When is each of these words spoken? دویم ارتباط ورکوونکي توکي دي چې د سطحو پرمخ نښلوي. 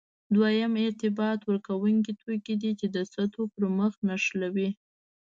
دویم 0.35 0.73
ارتباط 0.85 1.39
ورکوونکي 1.45 2.13
توکي 2.21 2.55
دي 2.61 2.71
چې 2.79 2.87
د 2.95 2.97
سطحو 3.11 3.43
پرمخ 3.53 3.93
نښلوي. 4.07 4.69